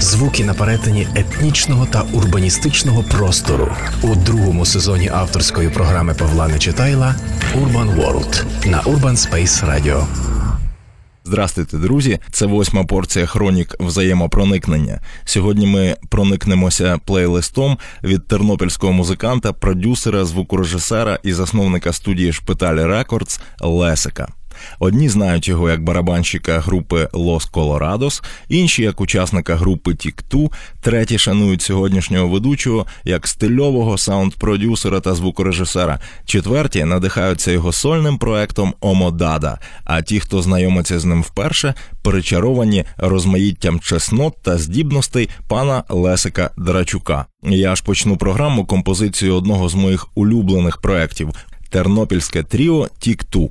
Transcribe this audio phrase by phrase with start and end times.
[0.00, 3.68] звуки на перетині етнічного та урбаністичного простору
[4.02, 7.14] у другому сезоні авторської програми Павла Нечитайла
[7.56, 10.06] Urban World на Urban Space Radio.
[11.24, 12.18] Здрастуйте, друзі!
[12.30, 15.00] Це восьма порція хронік взаємопроникнення.
[15.24, 24.28] Сьогодні ми проникнемося плейлистом від тернопільського музиканта, продюсера, звукорежисера і засновника студії Шпиталь Records Лесика.
[24.78, 31.62] Одні знають його як барабанщика групи Los Colorados, інші як учасника групи Тік-Ту, треті шанують
[31.62, 35.98] сьогоднішнього ведучого як стильового саунд-продюсера та звукорежисера.
[36.24, 39.58] Четверті надихаються його сольним проектом Омодада.
[39.84, 47.26] А ті, хто знайомиться з ним вперше, перечаровані розмаїттям чеснот та здібностей пана Лесика Драчука.
[47.42, 51.30] Я ж почну програму композицією одного з моїх улюблених проєктів
[51.70, 53.50] Тернопільське тріо Тік-Ту.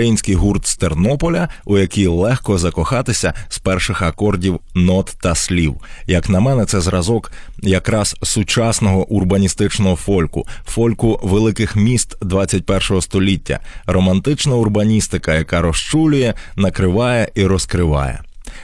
[0.00, 5.76] Український гурт з Тернополя, у який легко закохатися з перших акордів нот та слів.
[6.06, 7.32] Як на мене, це зразок
[7.62, 17.46] якраз сучасного урбаністичного фольку, фольку великих міст 21 століття, романтична урбаністика, яка розчулює, накриває і
[17.46, 18.20] розкриває.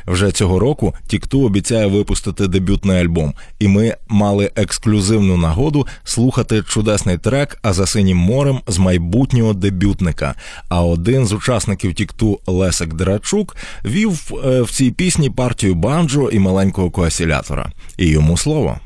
[0.06, 7.18] Вже цього року Тікту обіцяє випустити дебютний альбом, і ми мали ексклюзивну нагоду слухати чудесний
[7.18, 10.34] трек «А за синім морем з майбутнього дебютника.
[10.68, 16.38] А один з учасників Тікту Лесик Драчук вів е, в цій пісні партію банджо і
[16.38, 17.72] маленького коасілятора.
[17.96, 18.78] І йому слово.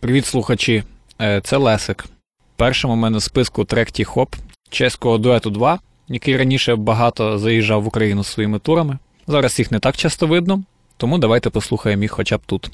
[0.00, 0.82] Привіт, слухачі.
[1.20, 2.04] Е, Це Лесик.
[2.56, 4.34] Першим у мене в списку трек Ті-Хоп
[4.70, 5.78] чеського дуету 2,
[6.08, 8.98] який раніше багато заїжджав в Україну своїми турами.
[9.26, 10.62] Зараз їх не так часто видно,
[10.96, 12.70] тому давайте послухаємо їх хоча б тут.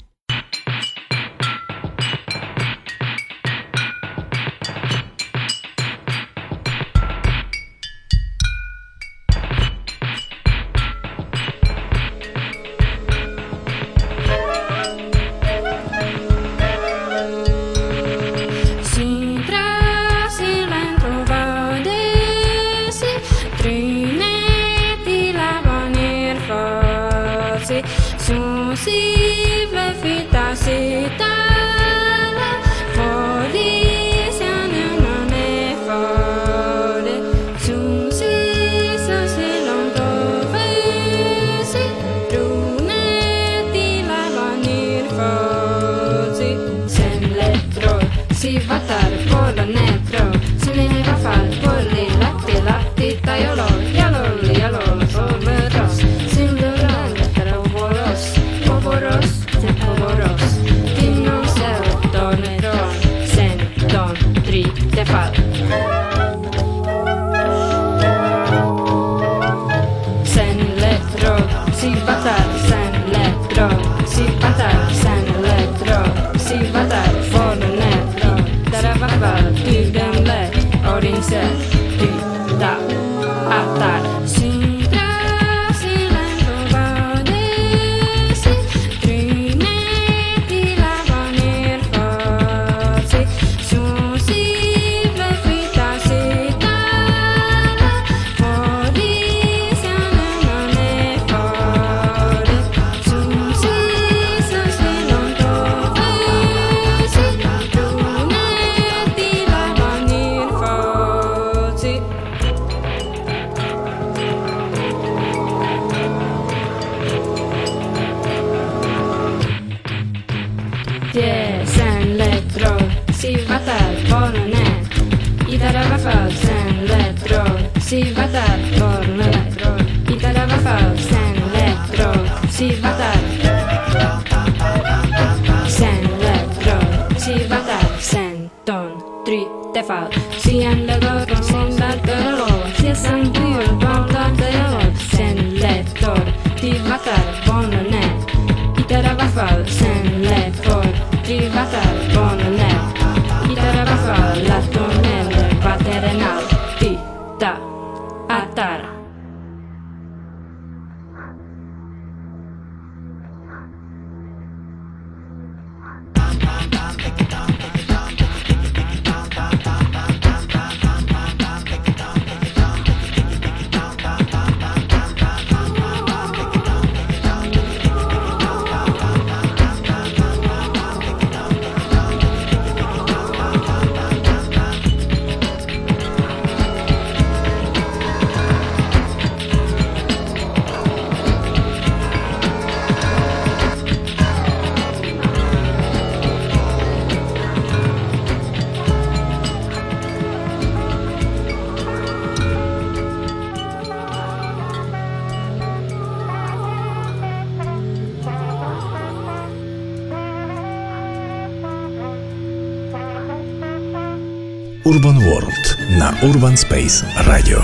[214.91, 217.61] Urban World на Urban Space Radio.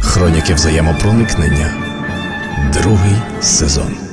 [0.00, 1.70] Хроніки взаємопроникнення.
[2.72, 4.03] Другий сезон.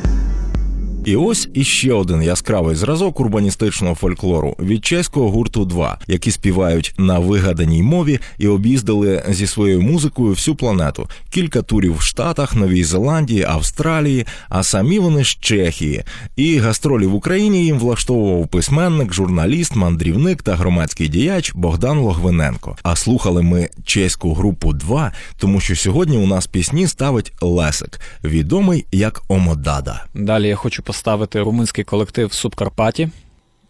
[1.11, 7.19] І ось іще один яскравий зразок урбаністичного фольклору від чеського гурту 2, які співають на
[7.19, 11.09] вигаданій мові і об'їздили зі своєю музикою всю планету.
[11.29, 16.03] Кілька турів в Штатах, Новій Зеландії, Австралії, а самі вони з Чехії.
[16.35, 22.75] І гастролі в Україні їм влаштовував письменник, журналіст, мандрівник та громадський діяч Богдан Логвиненко.
[22.83, 28.85] А слухали ми чеську групу 2, тому що сьогодні у нас пісні ставить Лесик, відомий
[28.91, 30.03] як Омодада.
[30.13, 31.00] Далі я хочу поставити
[31.43, 33.09] румунський колектив Субкарпаті.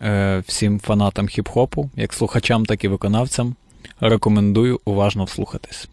[0.01, 3.55] Е, Всім фанатам хіп-хопу, як слухачам, так і виконавцям.
[3.99, 5.89] Рекомендую уважно вслухатись.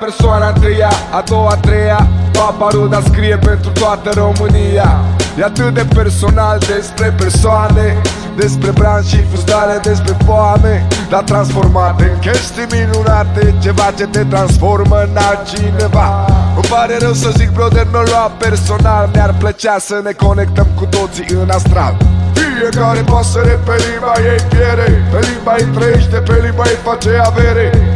[0.00, 2.08] Persoana a treia, a doua, a treia.
[2.32, 4.90] Papa Ruda scrie pentru toată România.
[5.38, 7.96] E atât de personal despre persoane
[8.36, 10.86] Despre bran și frustrare, despre foame.
[11.08, 16.24] Dar transformate în chestii minunate Ceva ce te transformă în altcineva.
[16.54, 19.10] Îmi pare rău să zic, brother, nu lua personal.
[19.12, 21.96] Mi-ar plăcea să ne conectăm cu toții în astral.
[22.32, 24.88] Fiecare pasăre pe limba ei piere.
[25.12, 27.66] Pe limba ei trăiește, pe limba ei face avere.
[27.72, 27.89] Scriu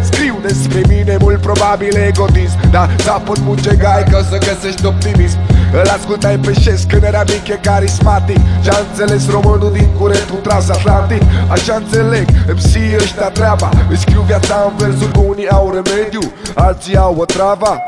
[0.46, 5.38] despre mine mult probabil egotism Dar țapă munce gai ca să găsești optimism
[5.72, 8.38] Îl ascultai pe șes când era mic, e carismatic.
[8.62, 11.22] Și-a înțeles românul din curentul transatlantic.
[11.48, 12.26] Așa înțeleg,
[12.58, 13.68] MC ăștia treaba.
[13.90, 17.82] Îi scriu viața în versuri, unii au remediu Alții au o trava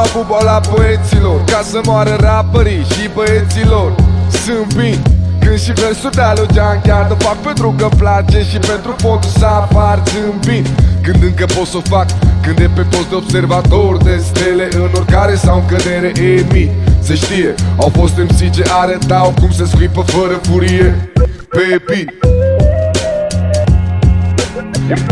[0.00, 3.94] Am avut boala poeților Ca să moară rapperii și băieților.
[4.44, 5.02] Sunt bine
[5.40, 9.44] când și versul de alugeam chiar de fac pentru că place și pentru fondul să
[9.44, 10.66] apar zâmbit
[11.02, 12.06] Când încă pot să o fac,
[12.42, 16.70] când e pe post de observator de stele În oricare sau în cădere emit.
[17.00, 21.10] Se știe, au fost MC ce arătau cum se scuipă fără furie.
[21.48, 22.29] Pe beat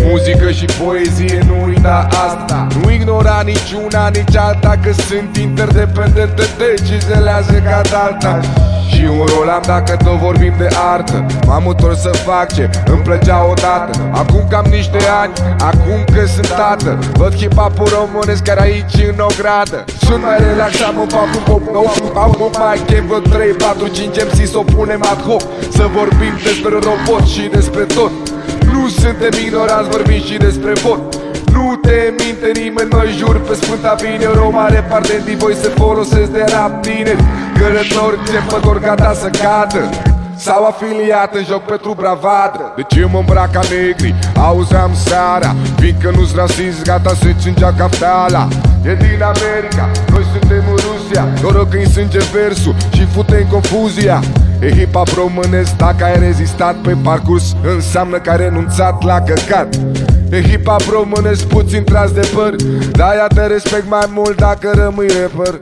[0.03, 2.67] Muzică și poezie, nu uita asta.
[2.83, 8.41] Nu ignora niciuna, nici alta Că sunt interdependente, decizelează ca alta
[8.91, 11.27] Și un rol am dacă tot vorbim de artă.
[11.47, 14.11] M-am întors să fac ce îmi plăcea odată.
[14.13, 16.99] Acum cam niște ani, acum că sunt tată.
[17.13, 19.85] Văd hip-hop-ul românesc care aici în o gradă.
[20.01, 21.95] Sunt mai relaxat, mă fac un pop nou.
[22.15, 25.43] Au mă mai chem vreo 3, 4, 5 MC Să o punem ad hoc.
[25.77, 28.11] Să vorbim despre robot și despre tot
[28.89, 31.01] nu suntem ignoranți, vorbim și despre vot.
[31.53, 35.69] Nu te minte nimeni, noi jur pe Sfânta Vine O mare parte din voi se
[35.69, 37.25] folosesc de rap tineri
[37.59, 39.83] Cărători, țepători gata să cadă.
[40.37, 42.73] S-au afiliat în joc pentru bravadă.
[42.77, 44.15] De ce mă îmbrac ca negri?
[44.37, 48.49] Auzeam seara Fiindcă nu-s rasist, gata să-ți îngea cafteala
[48.85, 50.99] E din America, noi suntem în Rusia.
[51.19, 54.21] Auzia Noroc în sânge versul și fute în confuzia
[54.61, 59.75] E hip-hop românesc dacă ai rezistat pe parcurs Înseamnă că ai renunțat la căcat.
[60.31, 62.55] E hip-hop românesc puțin tras de păr
[62.91, 65.61] De-aia te respect mai mult dacă rămâi rapper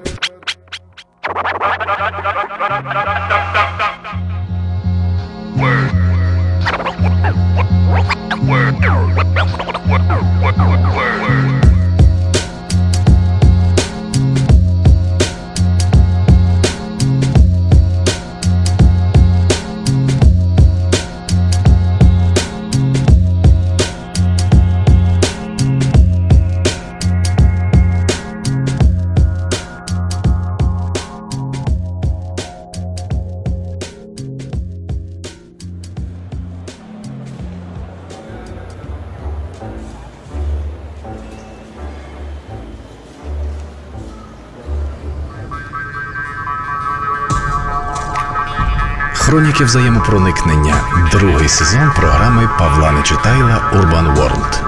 [49.36, 50.74] Хроніки взаємопроникнення.
[51.12, 54.62] Другий сезон програми Павла Нечитайла Урбан Ворлд.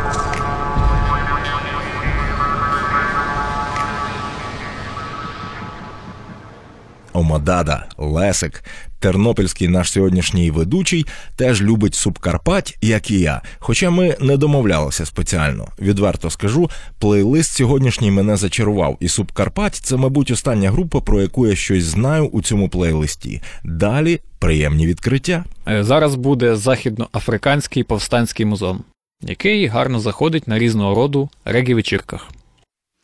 [7.12, 8.64] Омадада, Лесик,
[8.98, 13.42] тернопільський наш сьогоднішній ведучий, теж любить субкарпать, як і я.
[13.58, 15.68] Хоча ми не домовлялися спеціально.
[15.78, 18.96] Відверто скажу, плейлист сьогоднішній мене зачарував.
[19.00, 23.42] І субкарпать це, мабуть, остання група, про яку я щось знаю у цьому плейлисті.
[23.64, 25.44] Далі приємні відкриття.
[25.68, 28.80] Е, Зараз буде західноафриканський повстанський музон,
[29.22, 32.28] який гарно заходить на різного роду регі-вечірках.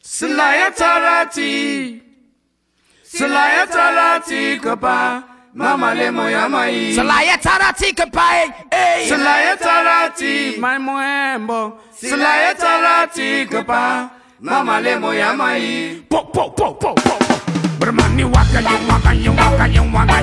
[0.04, 1.52] Salaya tarati
[3.18, 6.92] Salaya tarati kapa Mama le moya mai.
[6.94, 9.06] Salaya tarati kapai, eh.
[9.08, 11.78] Salaya tarati mai moembo.
[11.94, 16.02] Salaya tarati kapa Mama le moya mai.
[16.11, 17.14] Po po po po po
[17.78, 20.13] Bermani waka you waka you waka you waka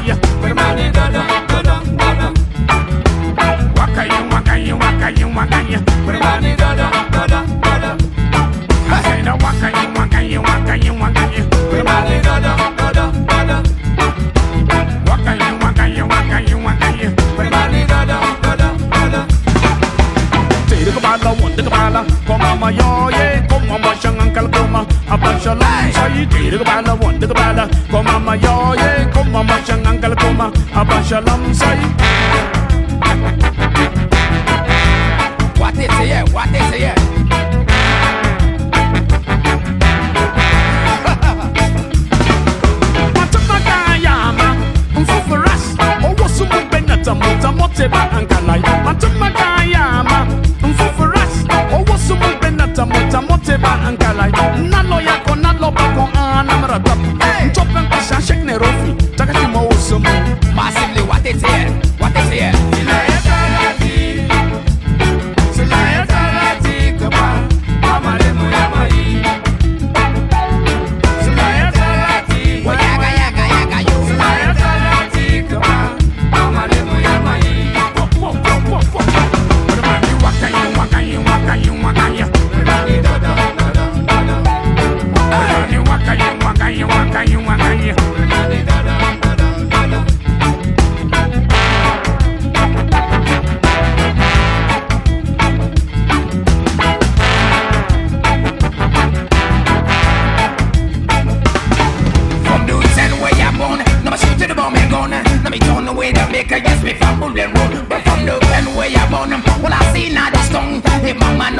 [28.31, 32.00] Mama, yeah, yeah, come, Mama, Changangal, come, Abashalam, say.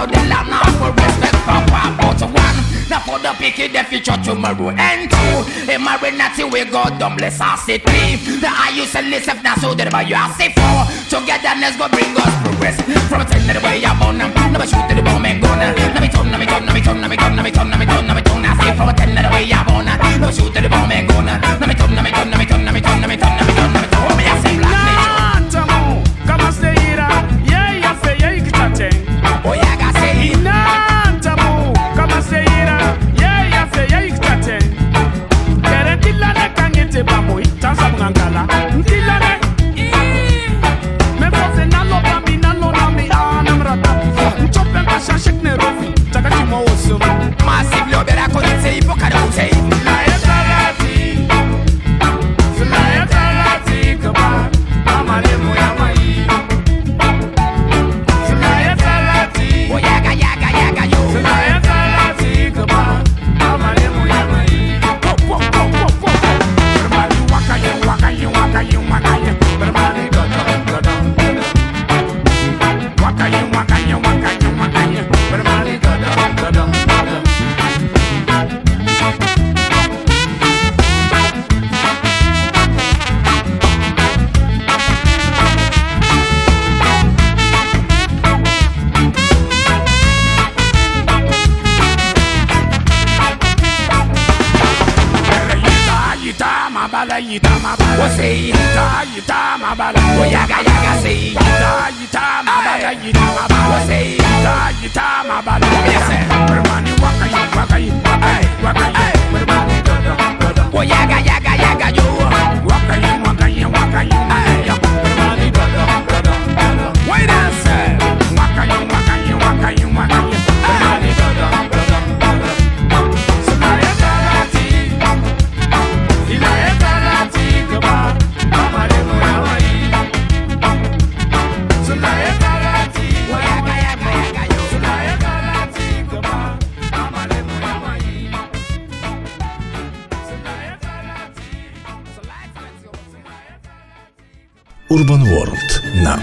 [0.02, 2.58] Know the love, now for respect for papa to one.
[2.90, 5.46] Now for the picky, the future tomorrow and two.
[5.70, 8.18] If my renati we God don't bless us it three.
[8.42, 10.90] The I used to listen now so that you I say four.
[11.06, 12.82] Togetherness go bring us progress.
[13.14, 15.62] From a ten to the way you born, now shoot to the bomb and gun.
[15.62, 17.70] Now me turn, now me turn, now me turn, now me turn, now me turn,
[17.70, 18.42] now me turn, now me turn.
[18.42, 20.90] I say from a ten to the way you born, now shoot to the bomb
[20.90, 21.30] and gun.
[21.30, 22.50] Now me turn, now me turn, now me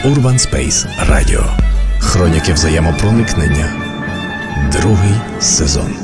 [0.08, 1.44] Urban Space Radio.
[1.98, 3.72] Хроніки взаємопроникнення.
[4.72, 5.94] Другий сезон.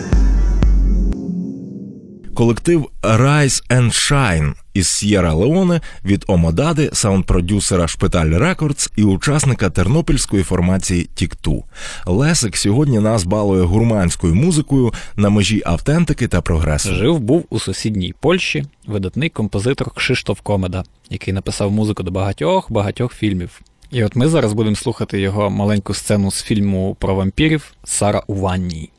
[2.34, 11.08] Колектив Rise and Shine із Сьєрра-Леоне від Омодади, саунд-продюсера Шпиталь Records і учасника тернопільської формації
[11.14, 11.64] Тік-Ту.
[12.06, 16.94] Лесик сьогодні нас балує гурманською музикою на межі автентики та прогресу.
[16.94, 23.14] Жив був у сусідній Польщі видатний композитор Кшиштоф Комеда, який написав музику до багатьох багатьох
[23.14, 23.60] фільмів.
[23.94, 28.35] І от ми зараз будемо слухати його маленьку сцену з фільму про вампірів Сара у
[28.35, 28.90] ванні.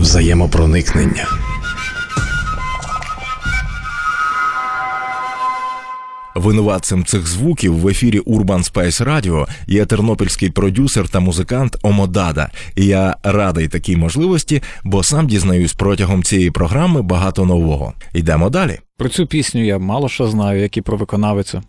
[0.00, 1.28] Взаємопроникнення.
[6.34, 12.50] Винуватцем цих звуків в ефірі Urban Space Radio є тернопільський продюсер та музикант Омодада.
[12.76, 17.92] І я радий такій можливості, бо сам дізнаюсь протягом цієї програми багато нового.
[18.14, 18.78] Йдемо далі.
[18.96, 21.62] Про цю пісню я мало що знаю, як і про виконавицю,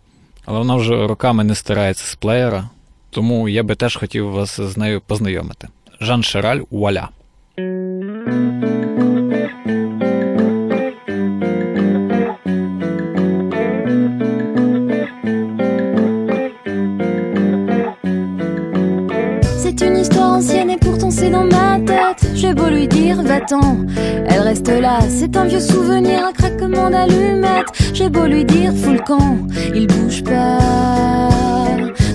[0.44, 2.68] але вона вже роками не стирається з плеєра,
[3.10, 5.68] тому я би теж хотів вас з нею познайомити.
[6.00, 7.08] Жан Шераль Уаля.
[21.30, 22.30] Dans ma tête.
[22.34, 23.78] J'ai beau lui dire, va-t'en,
[24.28, 25.00] elle reste là.
[25.08, 27.66] C'est un vieux souvenir, un craquement d'allumette.
[27.94, 29.38] J'ai beau lui dire, fous le camp,
[29.74, 31.28] il bouge pas.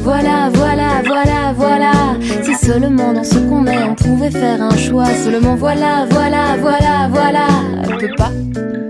[0.03, 1.91] Voilà, voilà, voilà, voilà.
[2.43, 5.07] Si seulement dans ce qu'on est, on pouvait faire un choix.
[5.23, 7.47] Seulement voilà, voilà, voilà, voilà.
[7.83, 8.86] Elle peut.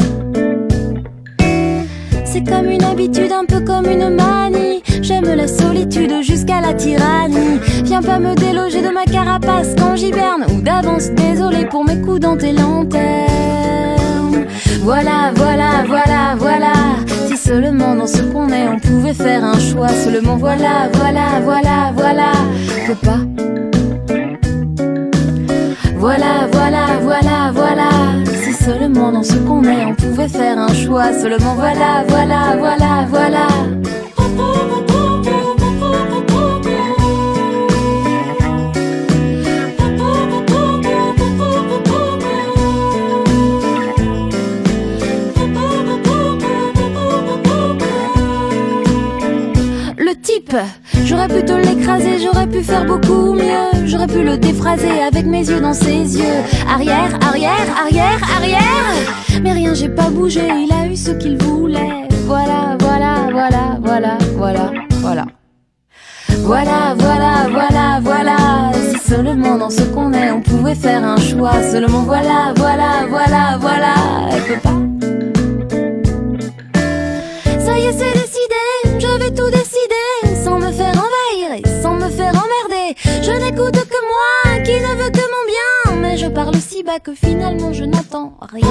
[2.29, 4.83] C'est comme une habitude, un peu comme une manie.
[5.01, 7.59] J'aime la solitude jusqu'à la tyrannie.
[7.85, 10.45] Viens pas me déloger de ma carapace quand j'hiberne.
[10.53, 14.45] Ou d'avance, désolé pour mes coups dans tes lanternes.
[14.81, 16.73] Voilà, voilà, voilà, voilà.
[17.27, 19.87] Si seulement dans ce qu'on est, on pouvait faire un choix.
[19.89, 22.31] Seulement voilà, voilà, voilà, voilà.
[22.85, 23.66] Que pas.
[26.09, 27.89] Voilà, voilà, voilà, voilà.
[28.41, 31.11] Si seulement dans ce qu'on est, on pouvait faire un choix.
[31.11, 33.47] Seulement voilà, voilà, voilà, voilà.
[49.97, 50.55] Le type,
[51.07, 53.85] j'aurais pu te l'écraser, j'aurais pu faire beaucoup mieux.
[53.85, 56.39] J'aurais pu le déphraser avec mes yeux dans ses yeux.
[56.69, 59.41] Arrière, arrière, arrière, arrière.
[59.41, 62.07] Mais rien, j'ai pas bougé, il a eu ce qu'il voulait.
[62.25, 65.25] Voilà, voilà, voilà, voilà, voilà, voilà.
[66.39, 68.37] Voilà, voilà, voilà, voilà.
[68.73, 71.61] Si seulement dans ce qu'on est, on pouvait faire un choix.
[71.71, 73.93] Seulement voilà, voilà, voilà, voilà.
[74.31, 74.77] Elle peut pas.
[77.59, 78.16] Ça y est, c'est
[86.47, 88.67] parle si bas que finalement je n'entends rien.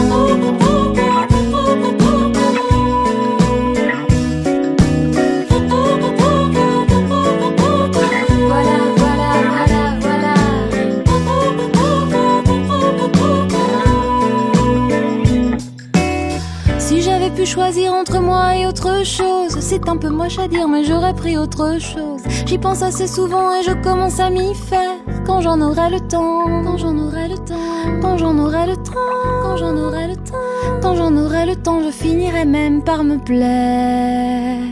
[17.46, 19.56] Choisir entre moi et autre chose.
[19.61, 22.20] C'est un peu moche à dire, mais j'aurais pris autre chose.
[22.44, 24.98] J'y pense assez souvent et je commence à m'y faire.
[25.24, 28.92] Quand j'en aurai le temps, quand j'en aurai le temps, quand j'en aurai le temps,
[29.42, 33.16] quand j'en aurai le temps, quand j'en aurai le temps, je finirai même par me
[33.18, 34.66] plaire.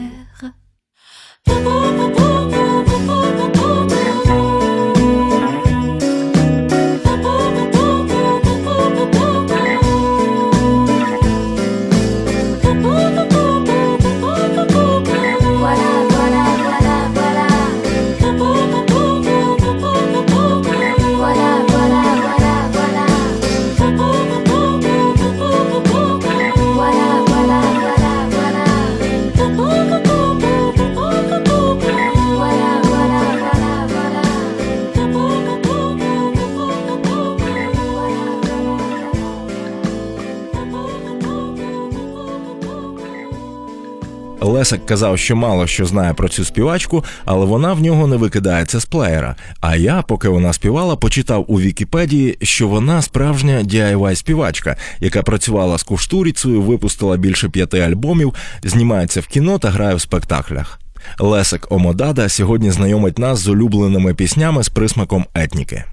[44.64, 48.80] Лесик казав, що мало що знає про цю співачку, але вона в нього не викидається
[48.80, 49.36] з плеєра.
[49.60, 55.78] А я, поки вона співала, почитав у Вікіпедії, що вона справжня diy співачка, яка працювала
[55.78, 60.80] з Куштуріцею, випустила більше п'яти альбомів, знімається в кіно та грає в спектаклях.
[61.18, 65.84] Лесик Омодада сьогодні знайомить нас з улюбленими піснями з присмаком етніки.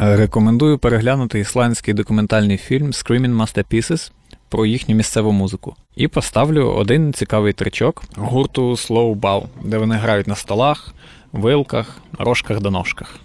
[0.00, 4.10] Рекомендую переглянути ісландський документальний фільм Screaming Masterpieces
[4.52, 5.74] про їхню місцеву музику.
[5.96, 10.94] І поставлю один цікавий тричок гурту Slow Bow, де вони грають на столах,
[11.32, 13.16] вилках, рожках до ножках.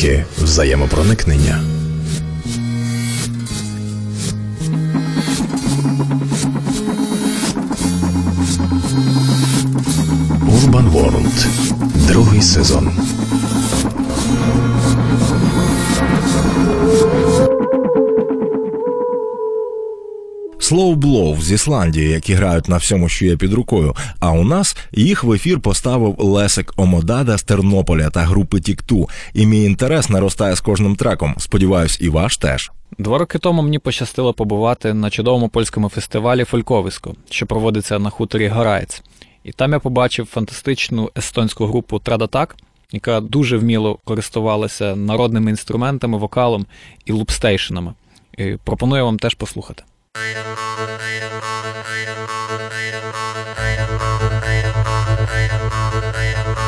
[0.00, 1.60] Хроніки взаємопроникнення.
[10.48, 11.46] Urban World.
[12.08, 12.90] Другий сезон.
[21.40, 23.94] З Ісландії, які грають на всьому, що є під рукою.
[24.18, 29.08] А у нас їх в ефір поставив Лесик Омодада з Тернополя та групи Тікту.
[29.34, 31.34] І мій інтерес наростає з кожним треком.
[31.38, 32.70] Сподіваюсь, і ваш теж.
[32.98, 38.48] Два роки тому мені пощастило побувати на чудовому польському фестивалі Фольковисько, що проводиться на хуторі
[38.48, 39.02] Гораєць.
[39.44, 42.56] І там я побачив фантастичну естонську групу Традатак,
[42.92, 46.66] яка дуже вміло користувалася народними інструментами, вокалом
[47.04, 47.94] і лупстейшенами.
[48.38, 49.82] І пропоную вам теж послухати.
[50.12, 50.38] Thank
[56.46, 56.59] you.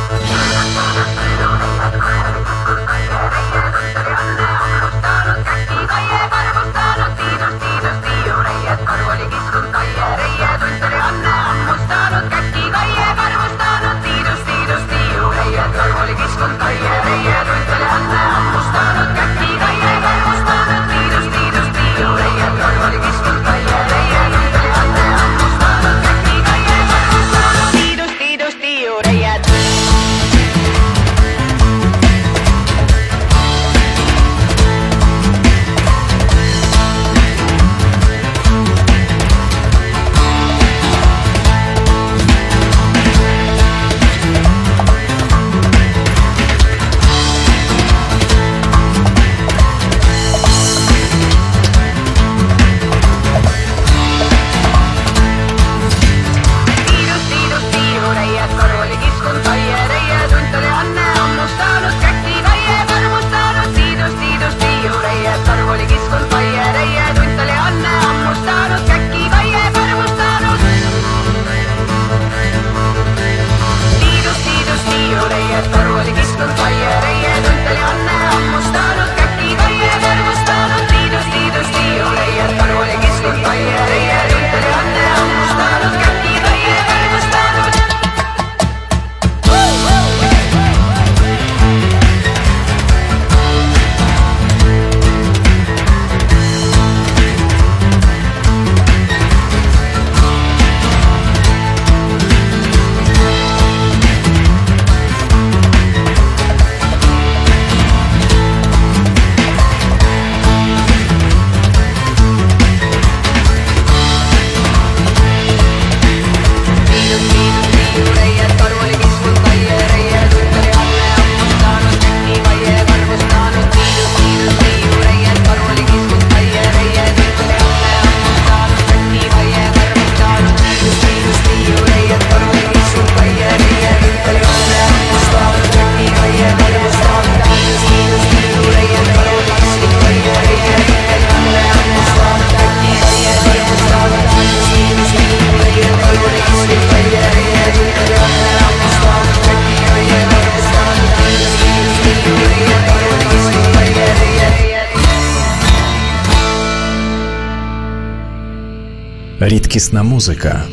[159.72, 160.66] Рідкісна музика.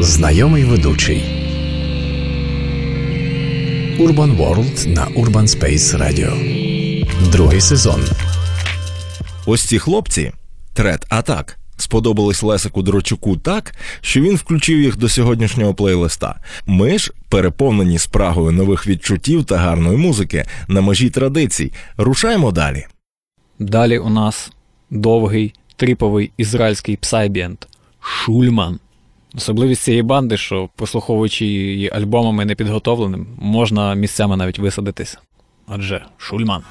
[0.00, 1.24] Знайомий ведучий.
[3.98, 6.32] Urban World на Urban Space Radio.
[7.32, 8.04] Другий сезон.
[9.46, 10.32] Ось ці хлопці,
[10.74, 16.40] Трет Атак, сподобались Лесику Дрочуку так, що він включив їх до сьогоднішнього плейлиста.
[16.66, 21.72] Ми ж переповнені спрагою нових відчуттів та гарної музики на межі традицій.
[21.96, 22.86] Рушаємо далі.
[23.58, 24.52] Далі у нас
[24.90, 27.68] довгий тріповий ізраїльський псайбієнт
[28.00, 28.78] Шульман.
[29.34, 35.18] Особливість цієї банди, що, прослуховуючи її альбомами непідготовленим, можна місцями навіть висадитися.
[35.66, 36.62] Адже Шульман.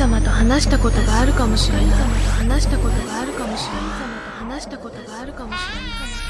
[0.00, 1.86] 様と話したことがあるかもしれない
[2.38, 3.82] 話したことがあるかもしれない
[4.38, 6.20] 話したことがあるかもしれない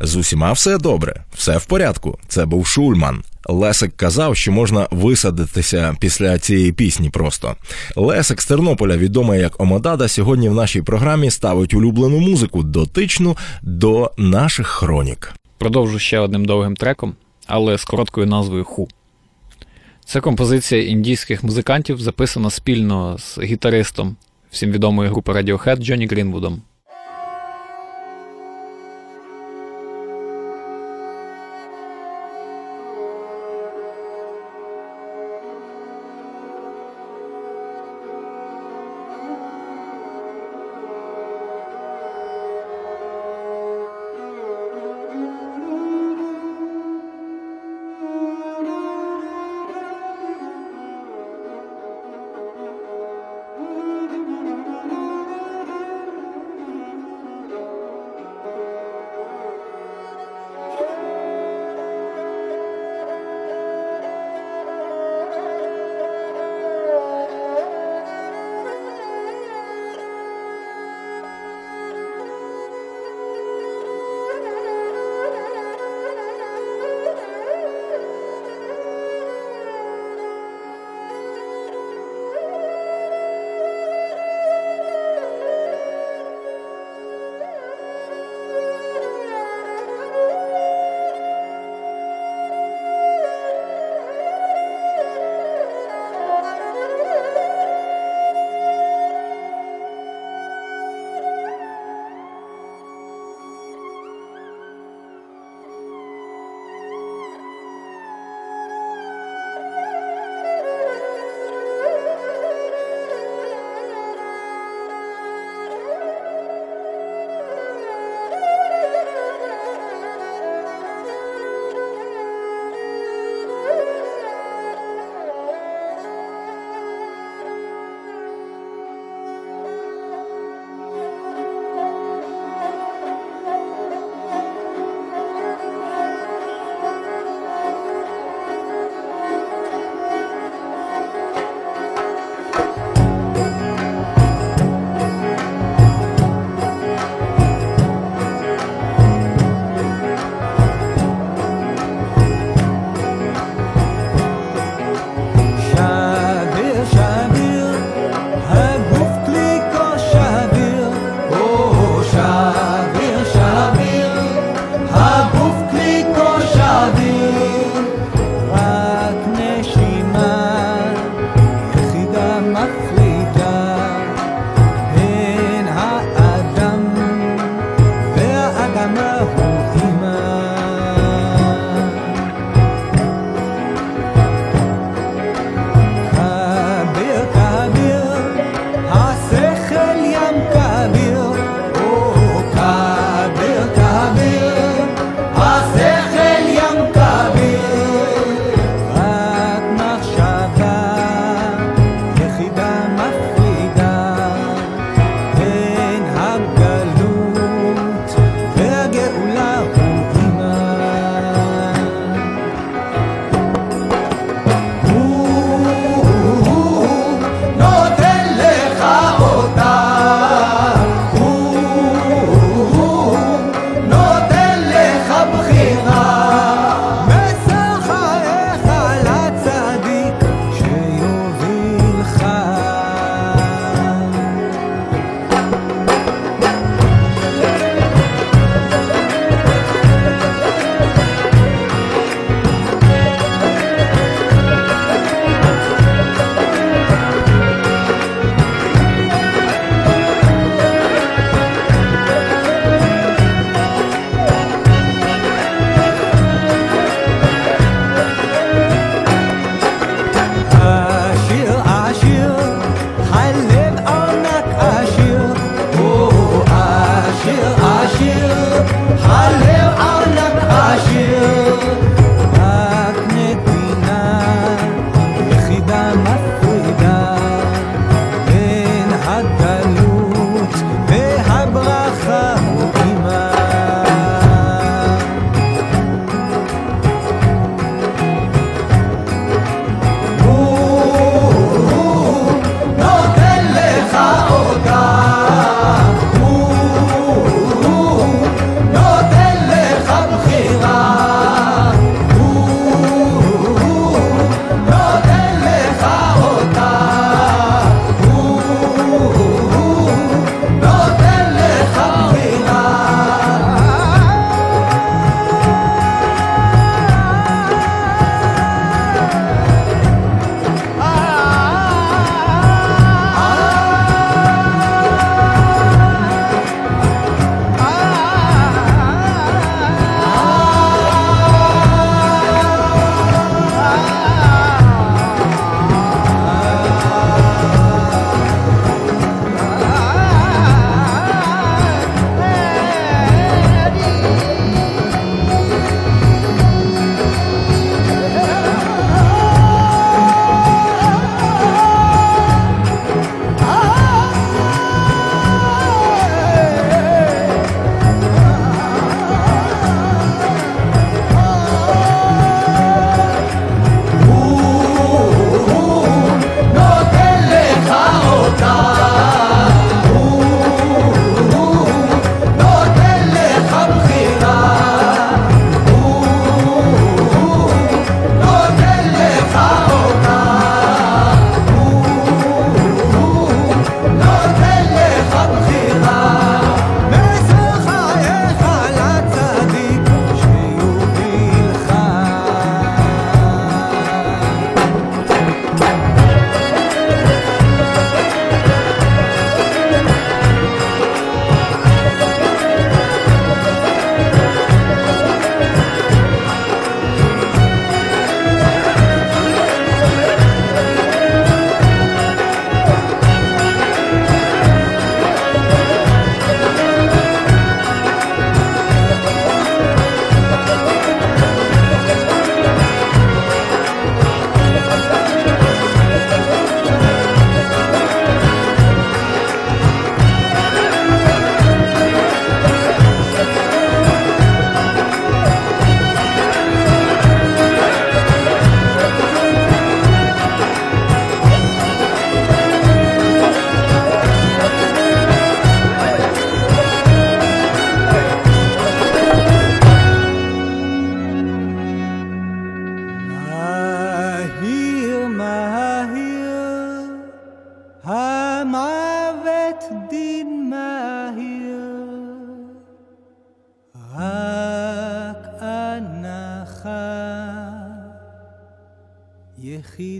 [0.00, 2.18] З усіма все добре, все в порядку.
[2.28, 3.22] Це був Шульман.
[3.44, 7.56] Лесик казав, що можна висадитися після цієї пісні просто.
[7.96, 14.12] Лесик з Тернополя, відомий як Омодада, сьогодні в нашій програмі ставить улюблену музику, дотичну до
[14.16, 15.34] наших хронік.
[15.63, 17.15] Продовжу ще одним довгим треком,
[17.47, 18.87] але з короткою назвою Ху.
[20.05, 24.15] Це композиція індійських музикантів, записана спільно з гітаристом
[24.51, 26.61] всім відомої групи Radiohead Джонні Грінвудом.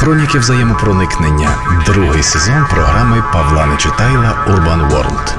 [0.00, 1.48] Хроніки взаємопроникнення.
[1.86, 5.34] Другий сезон програми Павла Нечитайла Urban World.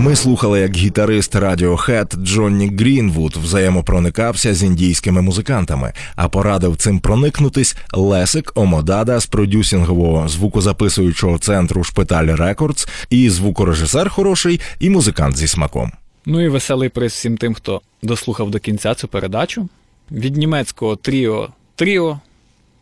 [0.00, 7.76] Ми слухали, як гітарист Radiohead Джонні Грінвуд взаємопроникався з індійськими музикантами, а порадив цим проникнутись
[7.92, 15.92] Лесик Омодада з продюсингового звукозаписуючого центру Шпиталь Records, і звукорежисер хороший, і музикант зі смаком.
[16.26, 19.68] Ну і веселий приз всім тим, хто дослухав до кінця цю передачу.
[20.10, 22.20] Від німецького тріо Тріо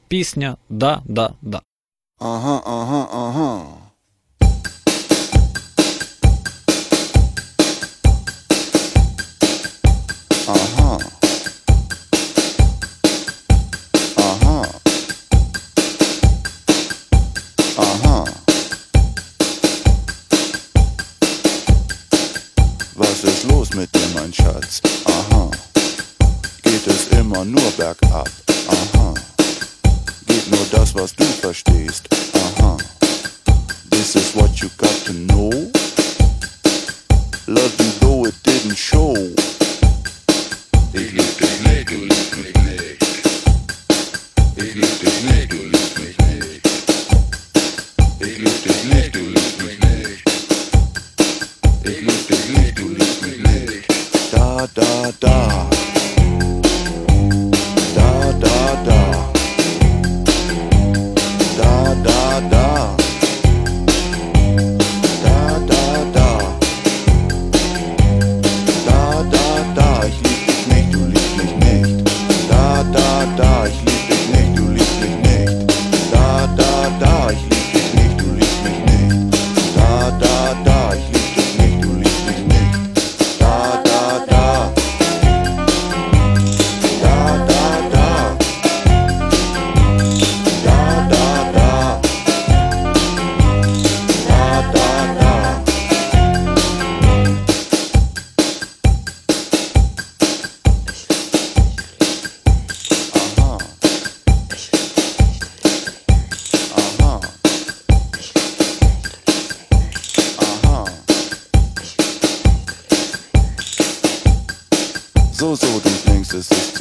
[0.09, 1.61] пісня Да, да, да.
[2.21, 3.61] Ага, ага, ага.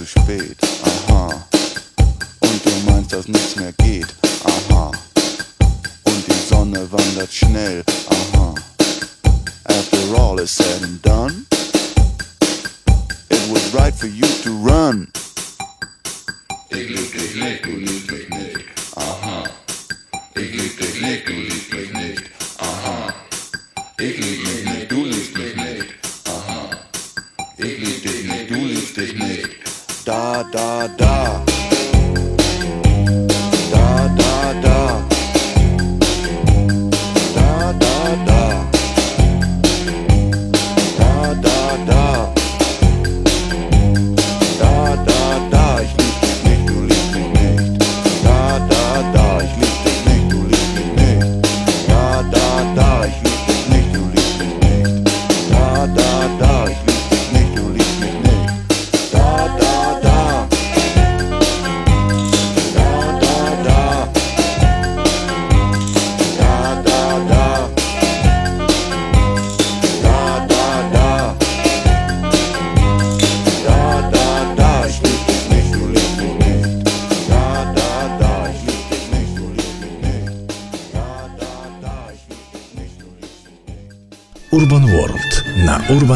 [0.05, 0.57] Spät.
[0.83, 1.27] Aha.
[1.27, 1.41] Uh-huh.
[2.39, 4.07] Und du meinst, dass nichts mehr geht.
[4.43, 4.91] Aha.
[6.03, 7.83] Und die Sonne wandert schnell.
[8.09, 8.55] Aha.
[9.65, 11.45] After all is said and done,
[13.29, 15.07] it was right for you to run.
[16.69, 18.59] Ich lieb dich nicht, du liebst mich nicht.
[18.95, 19.43] Aha.
[20.35, 21.54] Ich lieb dich nicht, du liebst mich nicht.
[30.05, 31.04] Da, da, da.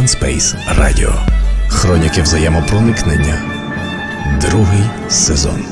[0.10, 1.14] Space Radio.
[1.68, 3.41] Хроніки взаємопроникнення.
[4.41, 5.64] Другий сезон.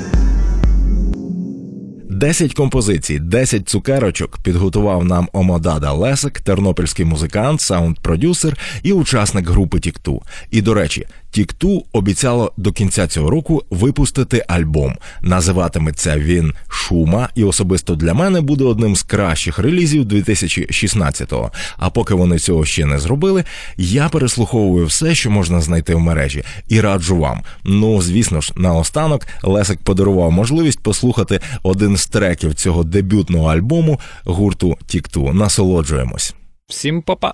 [2.10, 10.22] 10 композицій, 10 цукерочок підготував нам Омодада Лесик, тернопільський музикант, саунд-продюсер і учасник групи Тікту.
[10.52, 14.96] І до речі, Тік-Ту обіцяло до кінця цього року випустити альбом.
[15.22, 21.52] Називатиметься він Шума, і особисто для мене буде одним з кращих релізів 2016-го.
[21.78, 23.44] А поки вони цього ще не зробили,
[23.78, 27.42] я переслуховую все, що можна знайти в мережі, і раджу вам.
[27.64, 34.78] Ну, звісно ж, наостанок Лесик подарував можливість послухати один з треків цього дебютного альбому гурту
[34.88, 35.34] Тік-Ту.
[35.34, 36.36] Насолоджуємось.
[36.68, 37.34] Всім папа!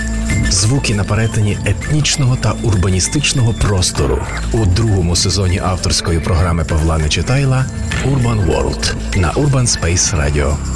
[0.51, 7.65] Звуки на перетині етнічного та урбаністичного простору у другому сезоні авторської програми Павла Нечитайла
[8.05, 10.70] Urban World на Urban Space Radio.